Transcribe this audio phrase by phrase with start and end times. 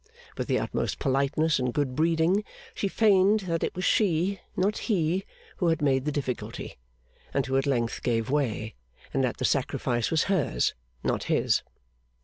[0.35, 5.25] With the utmost politeness and good breeding, she feigned that it was she not he
[5.57, 6.75] who had made the difficulty,
[7.35, 8.73] and who at length gave way;
[9.13, 11.61] and that the sacrifice was hers not his.